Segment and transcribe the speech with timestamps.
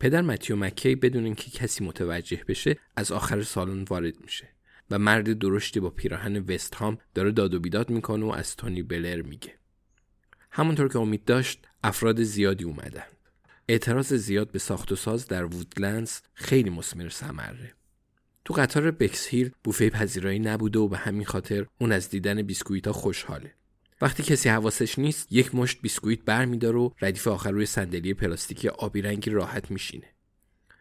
[0.00, 4.48] پدر متیو مکی بدون اینکه کسی متوجه بشه از آخر سالن وارد میشه
[4.90, 8.82] و مرد درشتی با پیراهن وست هام داره داد و بیداد می‌کنه و از تونی
[8.82, 9.54] بلر میگه.
[10.50, 13.06] همونطور که امید داشت افراد زیادی اومدن.
[13.68, 17.74] اعتراض زیاد به ساخت و ساز در وودلندز خیلی مسمر ثمره.
[18.44, 22.90] تو قطار بکس هیل بوفه پذیرایی نبوده و به همین خاطر اون از دیدن بیسکویت
[22.90, 23.54] خوشحاله.
[24.00, 29.02] وقتی کسی حواسش نیست یک مشت بیسکویت برمیداره و ردیف آخر روی صندلی پلاستیکی آبی
[29.02, 30.06] رنگی راحت میشینه.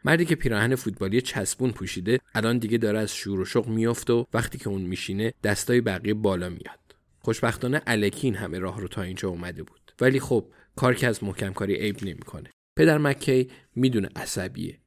[0.03, 4.25] مردی که پیراهن فوتبالی چسبون پوشیده الان دیگه داره از شور و شوق میافته و
[4.33, 6.79] وقتی که اون میشینه دستای بقیه بالا میاد.
[7.19, 9.91] خوشبختانه الکی این همه راه رو تا اینجا اومده بود.
[10.01, 10.45] ولی خب
[10.75, 12.49] کار که از محکم کاری عیب نمی‌کنه.
[12.77, 14.79] پدر مکی می‌دونه عصبیه.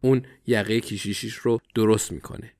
[0.00, 2.52] اون یقه کیشیشیش رو درست می‌کنه.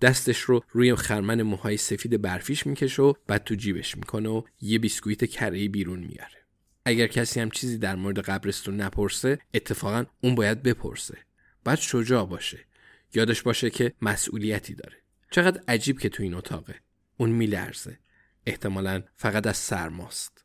[0.00, 4.78] دستش رو روی خرمن موهای سفید برفیش می‌کشه و بعد تو جیبش می‌کنه و یه
[4.78, 6.38] بیسکویت کره بیرون میاره
[6.84, 11.18] اگر کسی هم چیزی در مورد قبرستون نپرسه اتفاقا اون باید بپرسه.
[11.64, 12.58] باید شجاع باشه.
[13.14, 14.96] یادش باشه که مسئولیتی داره.
[15.30, 16.74] چقدر عجیب که تو این اتاقه.
[17.16, 17.98] اون میلرزه.
[18.46, 20.44] احتمالا فقط از سرماست